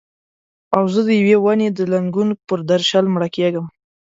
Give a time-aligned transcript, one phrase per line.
[0.75, 3.65] او زه د یوې ونې د لنګون پر درشل مړه کیږم